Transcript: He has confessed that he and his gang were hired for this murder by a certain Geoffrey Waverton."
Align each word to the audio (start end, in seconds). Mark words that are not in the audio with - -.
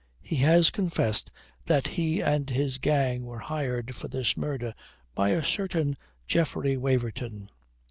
He 0.23 0.37
has 0.37 0.71
confessed 0.71 1.31
that 1.67 1.85
he 1.89 2.21
and 2.21 2.49
his 2.49 2.79
gang 2.79 3.23
were 3.23 3.37
hired 3.37 3.93
for 3.93 4.07
this 4.07 4.35
murder 4.35 4.73
by 5.13 5.29
a 5.29 5.43
certain 5.43 5.95
Geoffrey 6.25 6.75
Waverton." 6.75 7.49